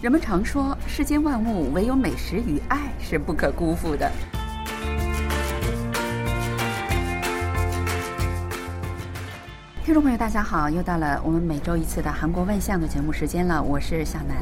[0.00, 4.08] 人们常说，世间万物唯有美食与爱是不可辜负的。
[9.84, 13.60] 听众朋友，大家好，又到了我们每周一次的韩国万象的节目时间了。
[13.60, 14.36] 我是小南。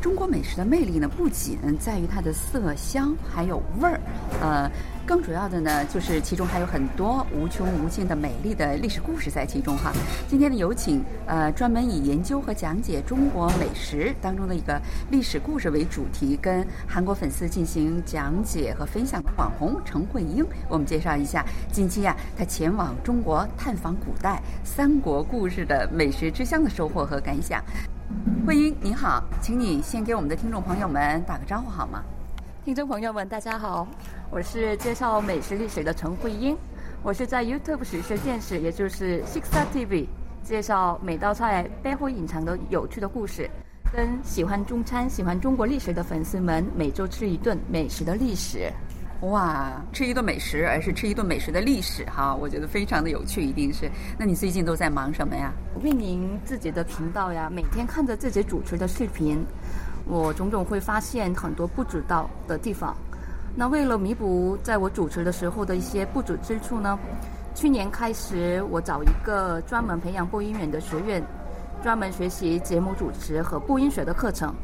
[0.00, 4.00] 中国美食的魅力呢，不仅在于它的色香，还有味儿，
[4.40, 4.70] 呃。
[5.04, 9.92] 更主要的呢，就是其中还有很多无穷无尽的美丽的历史故事在其中哈。
[10.28, 14.80] 今天呢，有请呃专门以研究和讲解中国美食当中的一个
[15.10, 27.62] 历史故事为主题，跟韩国粉丝进行讲解和分享的网红陈慧英，我们介绍一下近期呀，他前往中国探访古代三国故事的美食之乡的收获和感想。
[28.46, 32.02] 慧英你好，请你先给我们的听众朋友们打个招呼好吗？
[32.64, 33.88] 听众朋友们，大家好，
[34.30, 36.56] 我是介绍美食历史的陈慧英。
[37.02, 40.06] 我是在 YouTube 史学电视，也就是 Sixta TV，
[40.44, 43.50] 介绍每道菜背后隐藏的有趣的故事，
[43.92, 48.72] 跟喜欢中餐、喜欢中国历史的粉丝们每周吃一顿美食的历史。
[49.22, 53.90] 哇，吃一顿美食，而是吃一顿美食的历史哈，我觉得非常的有趣，一定是。
[54.16, 55.52] 那你最近都在忙什么呀？
[55.82, 59.44] 运营自己的频道呀，每天看着自己主持的视频。
[60.06, 62.96] 我种种会发现很多不知道的地方，
[63.54, 66.98] 那为了弥补在我主持的时候的一些不足之处呢，
[67.54, 71.22] 去年开始我找一个专门培养播音员的学院，
[71.82, 74.54] 专门学习节目主持和播音学的课程。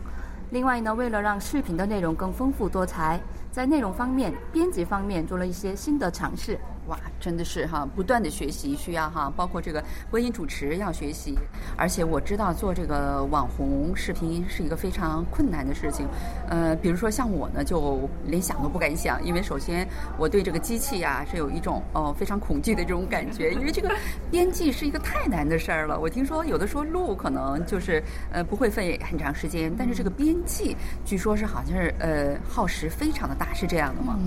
[0.50, 3.20] 另外呢，为了让视频的内容更丰富多彩，
[3.52, 6.58] 在内容方面、编辑方面做了一些新的尝试。
[6.88, 11.38] 哇，真的是哈，不断的学习需要哈，包括这个播音主持要学习，
[11.76, 16.06] 而且我知道做这个网红视频是一个非常困难的事情，
[16.48, 19.86] 呃，比如说像我呢，就连想都不敢想，因为首先
[20.16, 23.94] 我对这个机器呀是有一种哦非常恐惧的这种感觉，因为这个
[24.30, 26.00] 编辑是一个太难的事儿了。
[26.00, 28.02] 我听说有的说录可能就是
[28.32, 30.74] 呃不会费很长时间，但是这个编辑
[31.04, 34.18] 据说是好像是呃耗时非常的大，是这样的吗？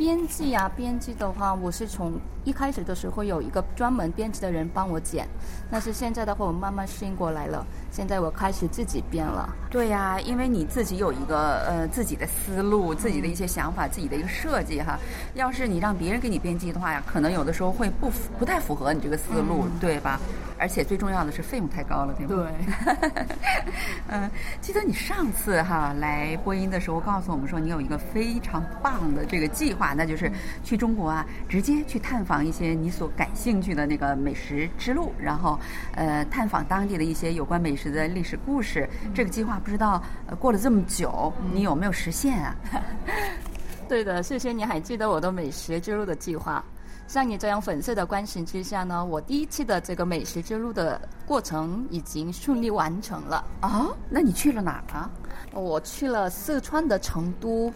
[0.00, 5.28] 编辑啊，编辑的话，我是从一开始的时候有一个专门编辑的人帮我剪，
[5.70, 7.66] 但是现在的话，我慢慢适应过来了。
[7.90, 9.46] 现在我开始自己编了。
[9.68, 14.98] 对呀，因为你自己有一个呃自己的思路、自己的一些想法、自己的一个设计哈。
[15.34, 20.18] 要是你让别人给你编辑的话呀，可能有的时候会不不太符合你这个思路，对吧？
[20.56, 22.46] 而且最重要的是费用太高了，对吗？
[22.86, 23.24] 对。
[24.08, 24.30] 嗯，
[24.62, 30.30] 记得你上次哈来播音的时候告诉我们说，你有一个非常棒的这个计划，那就是
[30.62, 35.58] 去中国啊，直接去探访一些你所感兴趣的那个美食之路，然后
[35.94, 38.88] 呃探访当地的一些有关美食的历史故事。
[39.14, 40.02] 这个计划不知道
[40.38, 42.54] 过了这么久，你有没有实现啊？
[43.88, 46.64] 对的，谢谢你还记得我的美食之路的计划。
[47.08, 53.44] 像你这样粉丝的关心之下呢，我第一期的这个美食之路的过程已经顺利完成了。
[53.62, 55.10] 啊，那你去了哪儿啊？
[55.52, 57.72] 我去了四川的成都。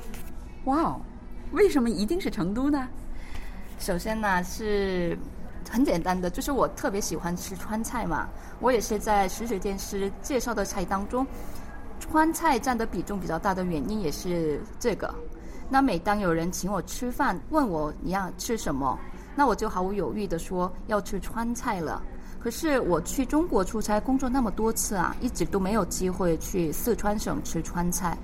[0.67, 1.01] 哇哦，
[1.55, 2.89] 为什么一定是成都呢？
[3.79, 5.17] 首先呢是
[5.71, 8.29] 很简单的，就是我特别喜欢吃川菜嘛。
[8.59, 11.25] 我也是在实时电视介绍的菜当中，
[12.01, 15.13] 川菜占的比重比较大的原因也是这个。
[15.71, 18.99] 那每当有人请我吃饭，问我你要吃什么？
[19.37, 22.03] 那我就毫无犹豫的说要吃川菜了。
[22.41, 28.19] 可是我去中国出差工作那么多次啊，一直都没有机会去四川省吃川菜。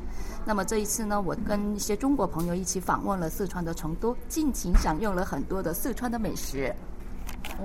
[0.45, 6.75] 那么这一次呢，我跟一些中国朋友一起访问了四川的成都，尽情享用了很多的四川的美食。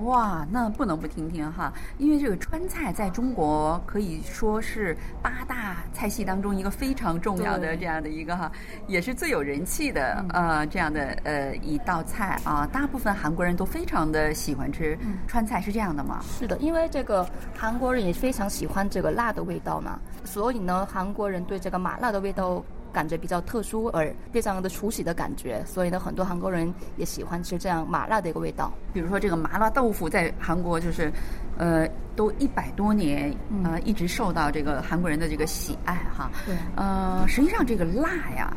[0.03, 8.51] 哇，那不能不听听哈，因为这个川菜在中国可以说是八大菜系当中一个非常重要的这样的一个哈，
[8.87, 12.67] 也是最有人气的呃这样的呃一道菜啊。
[12.71, 14.97] 大部分韩国人都非常的喜欢吃
[15.27, 16.19] 川菜，是这样的吗？
[16.39, 17.27] 是的，因为这个
[17.57, 22.63] 韩国人也非常喜欢这个辣的味道嘛，所以呢，韩国人对这个麻辣的味道。
[22.95, 28.71] 感觉比较特殊而非常的熟悉的感觉，所以呢，很多韩国人也喜欢吃这样麻辣的一个味道。
[28.93, 31.11] 比如说这个麻辣豆腐，在韩国就是，
[31.57, 36.31] 呃，都一百多年，呃，一直受到这个韩国人的这个喜爱哈。
[36.45, 36.55] 对。
[36.77, 38.55] 呃，实际上这个辣呀，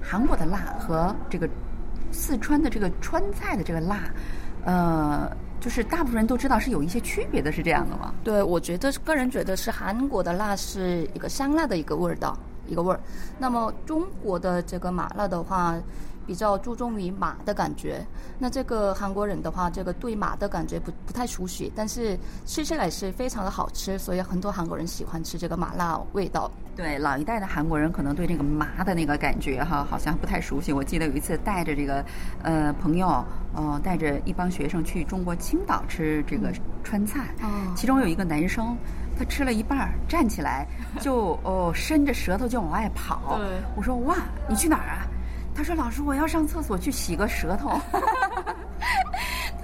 [0.00, 1.48] 韩国的辣和这个
[2.12, 4.04] 四川的这个川菜的这个辣，
[4.64, 5.28] 呃，
[5.58, 8.14] 就是大部分人都知道是有一些区别的，是这样的吗？
[8.22, 12.38] 对，我觉得个人觉得是韩国的辣是一个香辣的一个味道。
[12.66, 13.00] 一个味儿，
[13.38, 15.74] 那么中国的这个麻辣的话，
[16.26, 18.04] 比较注重于麻的感觉。
[18.38, 26.50] 那这个韩国人的话，这个对麻的感觉不不太熟悉，但是吃起来是非常的好吃，所以很多韩国人喜欢吃这个麻辣味道。
[26.74, 30.72] 对，老一代的韩国人可能对这个麻的那个感觉哈，好像不太熟悉。
[30.72, 32.04] 我记得有一次带着这个
[32.42, 33.24] 呃朋友，
[33.54, 36.52] 呃带着一帮学生去中国青岛吃这个
[36.82, 37.32] 川菜，
[37.76, 38.76] 其中有一个男生。
[39.18, 40.66] 他吃了一半儿，站起来
[41.00, 43.38] 就哦伸着舌头就往外跑。
[43.76, 44.16] 我说哇，
[44.48, 45.06] 你去哪儿啊？
[45.54, 47.80] 他说老师，我要上厕所去洗个舌头。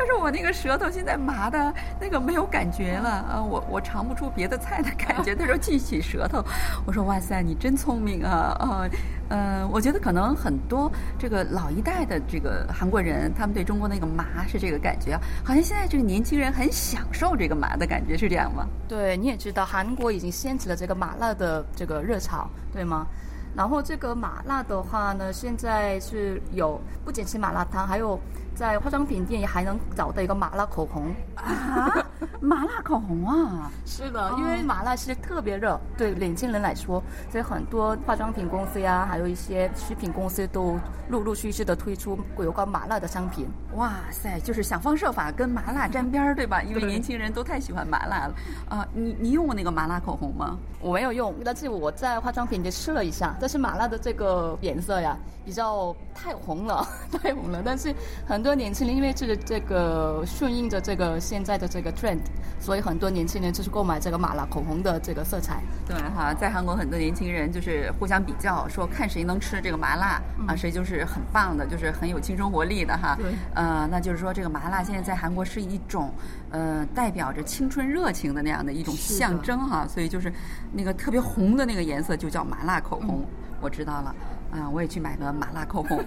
[0.01, 5.35] 他说我那个舌头现在麻的，那个没有感觉了啊，我我尝不出别的菜的感觉。
[5.35, 6.43] 他说去洗舌头，
[6.87, 8.89] 我说哇塞，你真聪明啊啊，
[9.29, 18.67] 呃，我觉得可能很多这个老一代的这个韩国人，他们对中国那个麻是这个感觉啊，好像现在这个年轻人很享受这个麻的感觉，是这样吗？
[18.89, 23.07] 对，你也知道，韩国已经掀起了这个麻辣的这个热潮，对吗？
[23.55, 28.19] 然后这个麻辣的话呢，现在是有不仅是麻辣烫，还有
[28.61, 31.15] 在化妆品店也还能找到一个麻辣口红。
[31.35, 32.07] 啊，
[32.43, 37.03] 麻辣口红啊，是的，因为麻辣是特别热，对年轻人来说，
[37.33, 40.79] 所以很多化妆品公司呀，还有一些食品公司都
[41.09, 43.49] 陆陆续续的推出有关麻辣的商品。
[43.77, 46.61] 哇塞，就是想方设法跟麻辣沾边儿，对吧？
[46.69, 48.35] 因为年轻人都太喜欢麻辣了
[48.69, 50.59] 啊、你你用过那个麻辣口红吗？
[50.83, 55.17] 我没有用，但是我在化妆品店试了一下，但是麻辣的这个颜色呀，
[55.47, 57.63] 比较太红了， 太红了。
[57.65, 57.95] 但是
[58.27, 62.19] 很多多年轻人因为这个这个顺应着这个现在的这个 trend，
[62.59, 65.63] 所以很多年轻人就是购买这个麻辣口红的这个色彩。
[65.87, 73.15] 对哈，在韩国很多年轻人就是互相比较，说看谁能吃这个麻辣、啊，谁就是很棒的，就是很有青春活力的哈。
[73.17, 76.13] 对呃，那就是说这个麻辣现在在韩国是一种
[76.51, 80.33] 呃代表着青春热情的那样的一种象征哈，所以就是
[80.73, 83.25] 那个特别红的那个颜色就叫麻辣口红。
[83.61, 84.13] 我知道了。
[84.53, 86.03] 啊，我也去买个麻辣口红。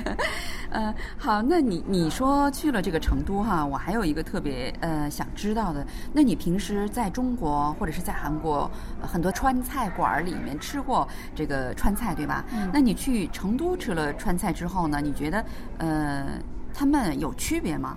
[0.70, 8.70] 呃，好，那你你说去了这个成都哈，我还有一个特别呃想知道的，那你平时在中国或者是在韩国、
[9.00, 12.44] 呃很多川菜馆儿里面吃过这个川菜对吧？
[12.72, 15.44] 那你去成都吃了川菜之后呢，你觉得
[15.78, 16.26] 呃
[16.74, 17.96] 他们有区别吗？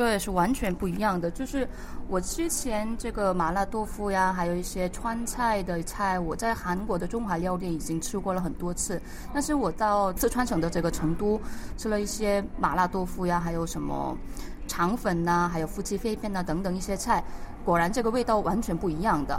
[0.00, 1.30] 对，是完全不一样的。
[1.30, 1.68] 就是
[2.08, 8.98] 我之前这个麻辣豆腐呀，还有一些川菜的菜，我在韩国的中华料理已经吃过了很多次。
[9.30, 11.38] 但是我到四川省的这个成都，
[11.76, 14.16] 吃了一些麻辣豆腐呀，还有什么
[14.66, 17.22] 肠粉呐、还有夫妻肺片呐等等一些菜，
[17.62, 19.38] 果然这个味道完全不一样的。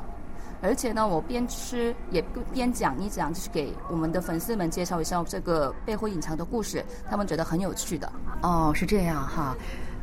[0.61, 2.23] 而且呢，我边吃也
[2.53, 8.13] 边讲一讲，就是给我们的粉丝们介绍一下这个背后隐藏的故事，他们觉得很有趣的。
[8.43, 9.57] 哦，是这样哈。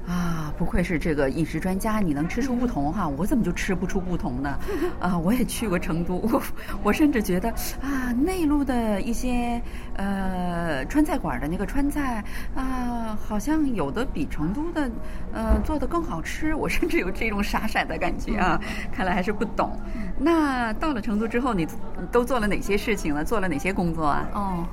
[0.09, 4.59] 啊，不愧是这个饮食专家，你能吃出不同哈，我怎么就吃不出不同呢？
[4.99, 6.43] 啊，我也去过成都，我
[6.83, 7.51] 我甚至觉得
[7.83, 9.61] 啊，内陆的一些
[9.97, 12.25] 呃川菜馆的那个川菜
[12.55, 14.91] 啊，好像有的比成都的
[15.35, 18.59] 呃做的更好吃， 我甚至有这种傻傻的感觉啊，
[18.91, 19.79] 看来还是不懂。
[20.19, 21.67] 那到了成都之后，你
[22.01, 23.23] 你都做了哪些事情了？
[23.25, 24.27] 做了哪些工作啊？
[24.33, 24.67] 哦，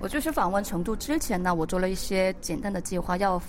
[0.00, 3.40] 我就是访问成都之前呢，我做了一些简单的计划，要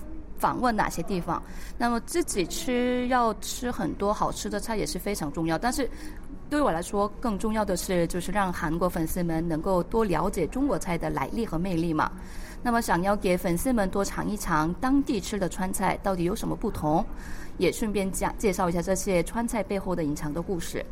[0.46, 1.42] 访问哪些地方。
[1.76, 5.90] 那么自己吃要吃很多好吃的菜也是非常重要，但是
[6.52, 12.12] 对我来说更重要的是，就是让韩国粉丝们能够多了解中国菜的来历和魅力嘛。
[12.62, 17.04] 那么想要给粉丝们多尝一尝当地吃的川菜到底有什么不同，
[17.58, 20.86] 也顺便讲介绍一下这些川菜背后的隐藏的故事。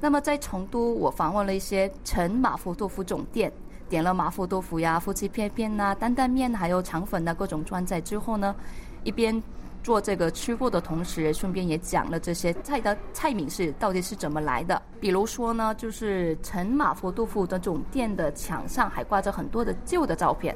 [0.00, 3.52] 那么在成都，我访问了一些陈马夫豆腐总店，
[3.88, 8.54] 点了马夫豆腐呀、夫妻片片呐、担担面，还有肠粉呐各种川菜之后呢，
[9.04, 9.42] 一边
[9.82, 14.80] 做这个吃货的同时，顺便也讲了这些菜的菜名是到底是怎么来的。
[15.00, 20.54] 比如说呢，就是陈马夫豆腐的总店的墙上还挂着很多的旧的照片。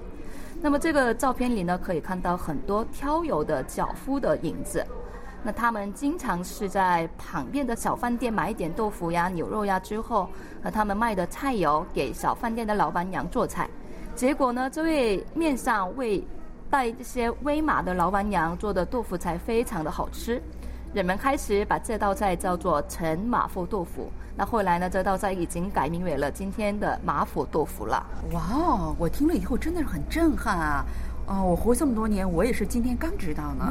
[0.61, 4.85] 那么这个照片里呢，可以看到很多挑油的脚夫的影子。
[5.43, 10.27] 那他们经常是在旁边的小饭店买一点豆腐呀、牛肉呀之后，
[10.63, 13.69] 和他们卖的菜油给小饭店的老板娘做菜。
[14.15, 16.27] 结果呢，这位面上为
[16.75, 20.43] 在这些威马的老板娘做的豆腐才非常的好吃，
[20.93, 24.11] 人们开始把这道菜叫做陈马夫豆腐。
[24.37, 28.05] 那后来呢，这道菜已经改名为了今天的马府豆腐了。
[28.33, 30.85] 哇哦，我听了以后真的是很震撼啊！
[31.27, 33.65] 哦，我活这么多年，我也是今天刚知道呢。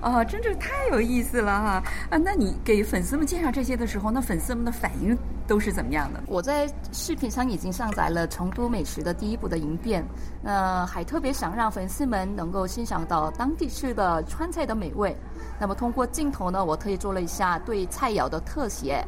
[0.00, 1.82] 啊， 真是太有意思了哈！
[2.08, 5.16] 啊，那你给粉丝们介绍这些的时候，那粉丝们的反应
[5.46, 6.22] 都是怎么样的？
[6.26, 10.02] 我在视频上已经上载了成都美食的第一部的影片，
[10.42, 15.14] 那还特别想让粉丝们能够欣赏到当地吃的川菜的美味。
[15.60, 19.04] 那么通过镜头呢，我特意做了一下对菜肴的特写。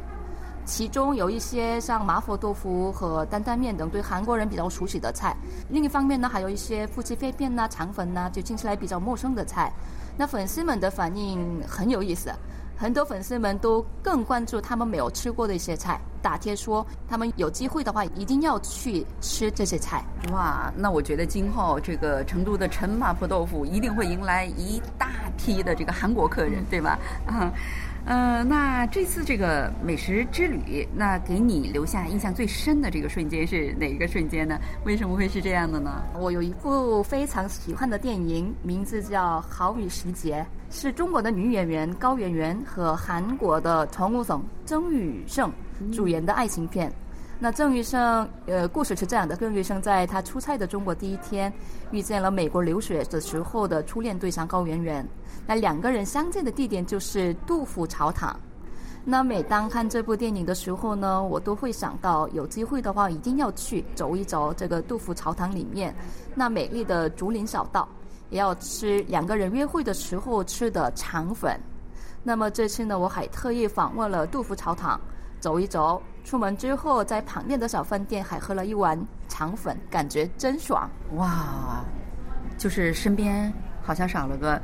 [0.67, 5.33] 其中有一些像麻婆豆腐和担担面等对韩国人比较熟悉的菜，
[5.69, 9.71] 另一方面呢，还有一些夫妻肺片呐、肠粉呐，就听起来比较陌生的菜。
[10.17, 12.29] 那粉丝们的反应很有意思，
[12.75, 20.03] 很多粉丝们都更关注他们没有吃过的一些菜，打贴说他们有机会的话一定要去吃这些菜。
[20.33, 25.07] 哇，那我觉得今后这个成都的陈麻婆豆腐一定会迎来一大
[25.37, 26.99] 批的这个韩国客人，对吧？
[27.25, 27.49] 啊。
[28.07, 34.57] 呃，那这次这个美食之旅，那给你留下印象最深的这个瞬间是哪一个瞬间呢？
[34.85, 36.01] 为什么会是这样的呢？
[36.17, 45.51] 我有一部非常喜欢的电影，名字叫《好雨时节》，是中国的女演员高圆圆和韩国的团务总曾宇盛
[45.91, 46.89] 主演的爱情片。
[47.39, 51.53] 那郑玉生，呃，故事是这样的：郑玉生在他出差的中国第一天，
[51.91, 55.07] 遇见了美国留学的时候的初恋对象高圆圆。
[55.45, 58.37] 那两个人相见的地点就是杜甫草堂。
[59.05, 65.95] 那每当看这部电影的时候呢，我都会想到，有机会的话一定要去走一走这个杜甫草堂里面
[66.33, 67.87] 那美丽的竹林小道，
[68.31, 71.55] 也要吃两个人约会的时候吃的肠粉。
[72.23, 74.99] 那么这次呢，我还特意访问了杜甫草堂。
[75.39, 80.89] 走一走，出门之后在旁边的小饭店还喝了一碗肠粉，感觉真爽。
[81.13, 81.81] 哇，
[82.57, 83.49] 就是身边
[83.81, 84.61] 好像少了个。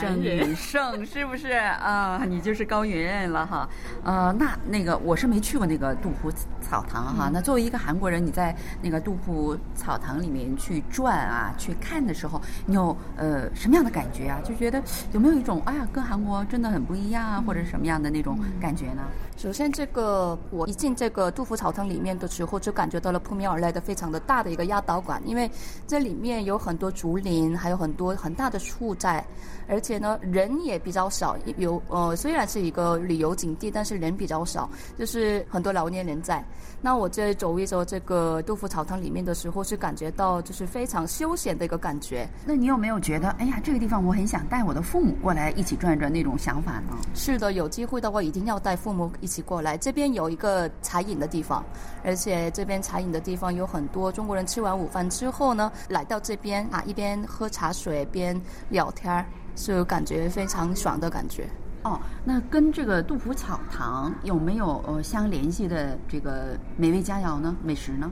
[0.00, 2.22] 郑宇盛是不是啊？
[2.28, 3.68] 你就是高圆圆了哈。
[4.02, 6.30] 呃，那那个我是没去过那个杜甫
[6.60, 7.30] 草堂哈。
[7.32, 14.40] 那作为一个韩国人，你在那个杜甫草堂里面去转啊、去看的时候，你有呃什么样的感觉啊？
[14.44, 14.82] 就觉得
[15.12, 19.02] 有没有一种哎呀，跟韩国真的很不一样啊，或者什么样的那种感觉呢？
[19.36, 25.50] 首先，这个我一进这个杜甫草堂里面的时候，就感觉到了扑面而来的非常的大的一个压倒感，因为
[25.86, 29.24] 这里面有很多竹林，还有很多很大的树在。
[29.68, 36.44] 而而且呢，人也比较少，有呃，虽然是一个旅游景地，但是人比较少，就是很多老年人在。
[36.80, 42.28] 那我在走一走这个杜甫草堂里面的时候，是感觉到就是非常休闲的一个感觉。
[42.46, 46.96] 那你有没有觉得，哎呀，这个地方我很想带我的父母过来一起转转那种想法呢？
[47.12, 49.76] 是的，有机会的话一定要带父母一起过来。
[49.76, 51.64] 这边有一个茶饮的地方，
[52.04, 59.26] 而且这边茶饮的地方有很多中国人吃完午饭之后呢，来到这边啊，一边喝茶水边聊天儿。
[59.54, 61.48] 是感觉非常爽的感觉
[61.82, 62.00] 哦。
[62.24, 67.54] 那跟这个杜甫草堂有没有呃相联系的这个美味佳肴呢？
[67.62, 68.10] 美食呢？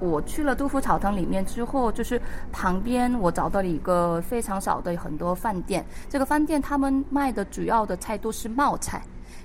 [0.00, 2.20] 我去了杜甫草堂里面之后，就是
[2.52, 5.84] 旁边我找到了一个非常少的很多饭店。
[6.08, 9.00] 这个饭店他们卖的主要的菜都是冒菜，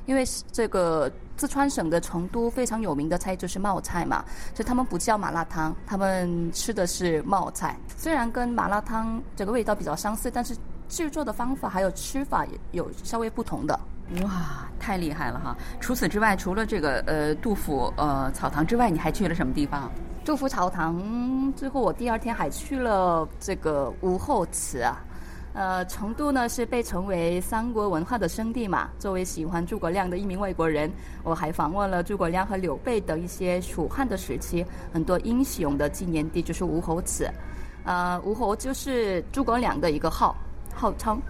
[0.05, 7.77] 因为这个四川省的成都非常有名的菜就是冒菜嘛，所以他们不叫麻辣烫，他们吃的是冒菜。
[7.95, 10.55] 虽然跟麻辣烫这个味道比较相似，但是。
[10.89, 13.79] 制作的方法还有吃法有稍微不同的。
[14.23, 15.55] 哇，太厉害了哈！
[15.79, 19.91] 除此之外，除了这个呃杜甫呃草堂之外，你还去了什么地方？
[20.25, 24.97] 杜甫草堂之后，我第二天还去了这个武侯祠啊。
[25.53, 28.89] 呃，成都呢是被称为三国文化的圣地嘛。
[28.97, 30.91] 作为喜欢诸葛亮的一名外国人，
[31.23, 37.29] 我还访问了诸葛亮和刘备等一些蜀汉的时期很多英雄的纪念地，就是武侯祠。
[37.83, 40.35] 呃，武侯就是诸葛亮的一个号。
[40.73, 41.21] 号称，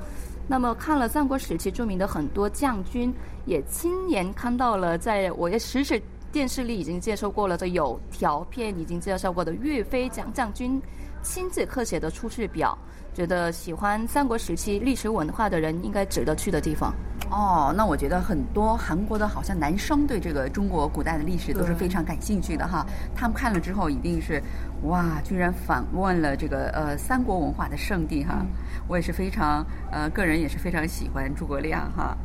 [0.48, 3.13] 那么看了三国时期著名的很多将军，
[3.46, 10.81] 也亲眼看到了，在我也实时电视里已经介绍过了，这有条片已经介绍过的岳飞将将军
[11.22, 12.77] 亲自刻写的出师表，
[13.13, 16.93] 觉得喜欢三国时期历史文化的人应该值得去的地方。
[17.31, 22.83] 哦，那我觉得很多韩国的好像男生对这个中国古代的历史都是非常感兴趣的哈。
[23.15, 24.41] 他们看了之后一定是，
[24.83, 28.43] 哇，居然访问了这个呃三国文化的圣地哈。
[28.88, 32.17] 我也是非常呃个人也是非常喜欢诸葛亮哈。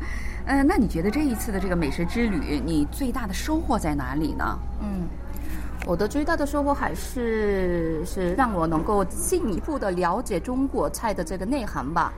[0.46, 4.58] 嗯，那你觉得这一次的这个美食之旅，你最大的收获在哪里呢？
[4.80, 5.06] 嗯，
[5.86, 12.10] 我的最大的收获还是是让我能够进一步的了解中国菜的这个内涵吧。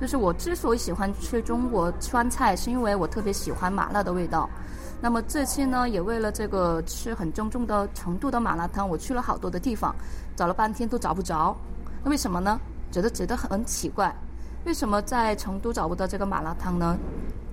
[0.00, 4.48] 就是我之所以喜欢吃中国川菜，是因为我特别喜欢麻辣的味道。
[5.02, 9.94] 那么这期呢，也为了这个吃很正宗的成都的麻辣烫，我去了好多的地方，
[10.34, 11.54] 找了半天都找不着。
[12.02, 12.58] 那为什么呢？
[12.90, 14.14] 觉得觉得很奇怪，
[14.64, 16.96] 为什么在成都找不到这个麻辣烫呢？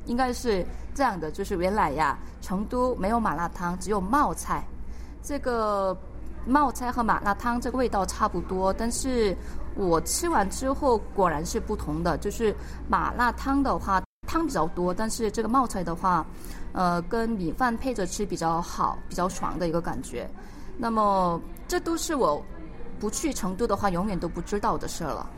[0.06, 4.66] 应该是这样的，就是原来呀，成都没有麻辣烫，只有冒菜。
[5.22, 5.96] 这个
[6.48, 9.36] 冒菜和麻辣烫这个味道差不多，但是。
[9.80, 12.52] 我吃完之后果然是不同的，就是
[12.90, 16.26] 麻辣烫的话汤比较多，但是这个冒菜的话，
[16.74, 20.28] 呃，跟米饭配着吃比较好，比较爽的一个感觉。
[20.80, 22.44] 那么这都是我
[23.00, 25.30] 不去成都的话永远都不知道的事了。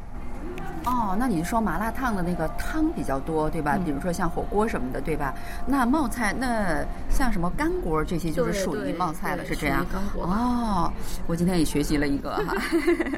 [0.85, 3.77] 哦，那你说麻辣烫的那个汤比较多，对吧？
[3.83, 5.33] 比如说像火锅什么的，对吧？
[5.65, 9.85] 那冒菜，那像什么干锅这些，就是属于冒菜了，是这样。
[10.15, 10.91] 哦，
[11.27, 12.55] 我今天也学习了一个哈，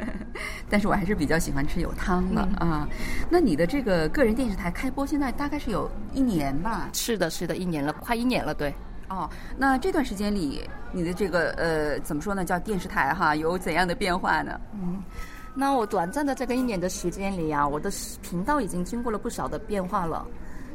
[0.70, 2.88] 但是我还是比较喜欢吃有汤的啊。
[3.30, 6.90] 那你的这个个人电视台开播现在大概是有一年吧？
[6.94, 8.74] 是的，是的，一年了，快一年了，对。
[9.10, 12.46] 哦，那这段时间里，你的这个呃，怎么说呢？
[12.46, 14.60] 叫电视台哈，有怎样的变化呢？
[14.74, 15.04] 嗯。
[15.54, 17.92] 那我短暂的这个一年的时间里啊，我的
[18.22, 20.26] 频道已经经过了不少的变化了。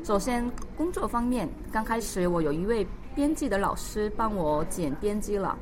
[0.05, 5.59] 首先，工作方面，刚开始我有一位编辑的老师帮我剪编辑了。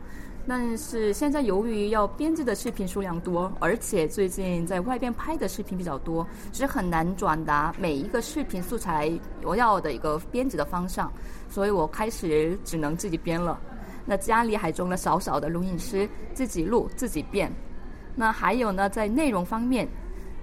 [0.47, 9.11] 但是现在由于要编辑的视频数量多，而且最近在外边拍的视频比较多，是很难转达每一个视频素材
[9.43, 11.11] 我要的一个编辑的方向，
[11.49, 13.59] 所以我开始只能自己编了。
[14.05, 17.51] 那家里还装了小小的录音师，自己录自己编。
[18.15, 19.89] 那还有呢，在内容方面，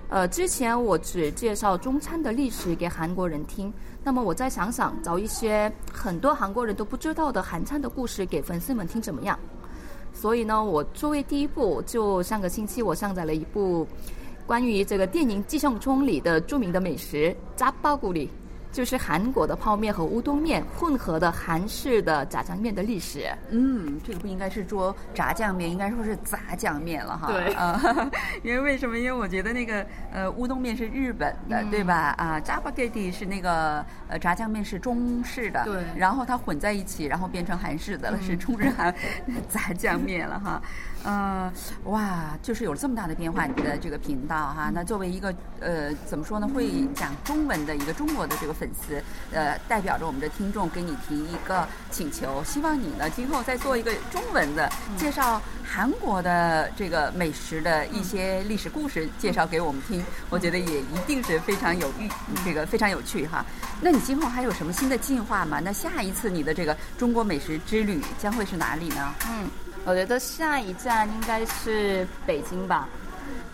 [0.09, 3.71] 呃，之前我只介绍中餐的历史给韩国人听，
[4.03, 9.39] 那么我再想想找一些很多韩国人都不知道的韩餐的故事给粉丝们听，怎么样？
[10.13, 13.87] 所以呢，我作为第一部，就上个星期我上载了一部
[14.45, 18.29] 关于这个电影《寄生虫》里的著名的美食——炸包谷里。
[18.71, 23.29] 就是韩国的泡面和乌冬面混合的韩式的炸酱面的历史。
[23.49, 27.27] 嗯，这个不应该是说炸酱面，应该说是杂酱面了哈。
[27.27, 27.81] 对啊，
[28.43, 28.97] 因为为什么？
[28.97, 32.15] 因为我觉得那个呃乌冬面是日本的，对吧？
[32.17, 35.83] 啊，炸巴给蒂是那个呃炸酱面是中式的，对。
[35.97, 38.95] 然后它混在一起，然后变成韩式的了，是中日韩
[39.49, 40.61] 杂酱面了哈。
[41.03, 41.51] 嗯，
[41.85, 44.71] 哇，就是有这么大的变化，你的这个频道哈。
[44.73, 48.55] 那作为一个呃怎么说呢，会讲中文的一个中国的这个。
[48.61, 49.01] 粉丝，
[49.33, 62.07] 呃，代表着我们的听众给你提一个请求，希望你呢今后再做一个中文的介绍韩国的这个美食的一些历史故事介绍给我们听，我觉得也一定是非常有趣，
[62.45, 63.43] 这个非常有趣哈。
[63.81, 65.59] 那你今后还有什么新的计划吗？
[65.59, 69.15] 那下一次你的这个中国美食之旅将会是哪里呢？
[69.27, 69.49] 嗯，
[69.85, 72.87] 我觉得下一站应该是北京吧。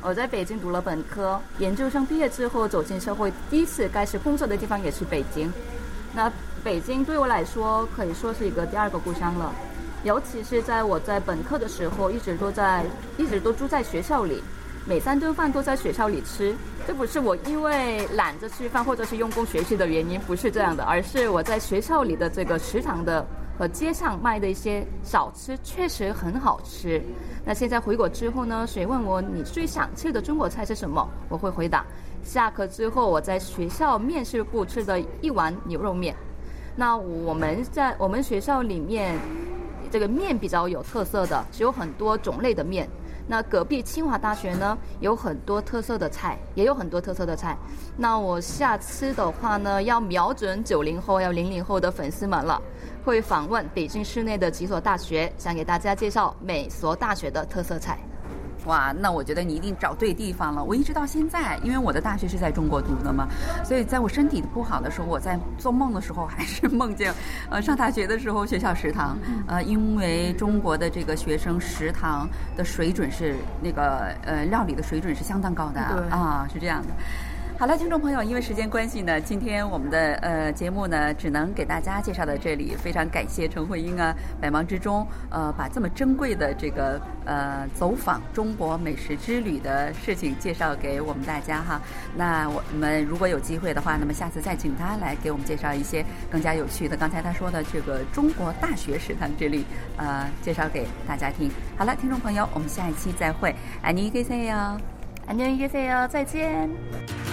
[0.01, 5.51] 我在北京读了本科，研究生毕业之后走进社会，第一次开始工作的地方也是北京。
[6.13, 6.31] 那
[6.63, 9.51] 北京对我来说可以说是一个第二个故乡了，
[10.03, 12.85] 尤其是在我在本科的时候，一直都在，
[13.17, 14.41] 一直都住在学校里，
[14.85, 16.55] 每三顿饭都在学校里吃。
[16.85, 23.25] 这不是我因为懒着吃饭或者是用功学习的原因，不是这样的，而是我在学校里的这个食堂的。
[23.57, 27.01] 和街上卖的一些小吃确实很好吃。
[27.43, 28.65] 那现在回国之后呢？
[28.67, 31.07] 谁问我你最想吃的中国菜是什么？
[31.27, 31.85] 我会回答：
[32.23, 36.15] 下课之后我在学校面试部吃的一碗牛肉面。
[36.75, 39.17] 那我们在我们学校里面，
[39.89, 42.87] 这个面比较有特色的，是有很多种类的面。
[43.29, 47.57] 那隔壁清华大学呢，有很多特色的菜，也有很多特色的菜。
[47.97, 52.61] 那我下次的话呢，要瞄准九零后、要零零后的粉丝们了，
[53.07, 57.97] 会访问北京市内的几所大学，想给大家介绍每所大学的特色菜。
[58.65, 60.61] 哇，那我觉得你一定找对地方了。
[60.61, 63.25] 我一直到现在，因为我的大学是在中国读的嘛，
[63.63, 67.13] 所以在我身体不好的时候，我在做梦的时候还是梦见，
[67.49, 69.17] 呃，上大学的时候学校食堂，
[69.47, 76.89] 呃，因为中国的这个学生食堂的水准是那个呃料理的水准是相当高的啊，是这样的。
[77.59, 82.75] 好了，听众朋友，因为时间关系呢，今天我们的呃节目呢，只能给大家介绍到这里。
[82.75, 91.81] 非常感谢陈慧英啊，百忙之中呃把这么珍贵的这个呃走访中国美食之旅的事情介绍给我们大家哈。
[92.15, 96.95] 那我们如果有机会的话，那么下次再请他来给我们介绍一些更加有趣的。
[96.95, 99.63] 刚才他说的这个中国大学食堂之旅，
[99.97, 101.49] 呃，介绍给大家听。
[101.75, 104.79] 好了，听众朋友，我们下一期再会，爱你一个 C 哦，
[105.25, 107.26] 爱你一个，再见。